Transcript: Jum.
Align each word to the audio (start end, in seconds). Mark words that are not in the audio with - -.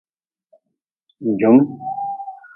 Jum. 1.39 1.57